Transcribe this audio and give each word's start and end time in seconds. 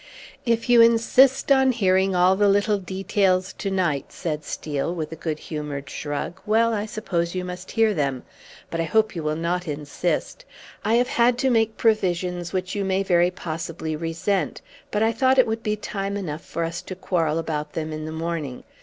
"If 0.47 0.67
you 0.67 0.81
insist 0.81 1.51
upon 1.51 1.73
hearing 1.73 2.15
all 2.15 2.35
the 2.35 2.47
little 2.47 2.79
details 2.79 3.53
to 3.53 3.69
night," 3.69 4.11
said 4.11 4.43
Steele, 4.43 4.91
with 4.95 5.11
a 5.11 5.15
good 5.15 5.37
humored 5.37 5.91
shrug, 5.91 6.41
"well, 6.43 6.73
I 6.73 6.87
suppose 6.87 7.35
you 7.35 7.45
must 7.45 7.69
hear 7.69 7.93
them; 7.93 8.23
but 8.71 8.81
I 8.81 8.85
hope 8.85 9.15
you 9.15 9.21
will 9.21 9.35
not 9.35 9.67
insist. 9.67 10.43
I 10.83 10.95
have 10.95 11.09
had 11.09 11.37
to 11.37 11.51
make 11.51 11.77
provisions 11.77 12.51
which 12.51 12.73
you 12.73 12.83
may 12.83 13.03
very 13.03 13.29
possibly 13.29 13.95
resent, 13.95 14.59
but 14.89 15.03
I 15.03 15.11
thought 15.11 15.37
it 15.37 15.45
would 15.45 15.61
be 15.61 15.75
time 15.75 16.17
enough 16.17 16.43
for 16.43 16.63
us 16.63 16.81
to 16.81 16.95
quarrel 16.95 17.37
about 17.37 17.73
them 17.73 17.93
in 17.93 18.05
the 18.05 18.11
morning. 18.11 18.63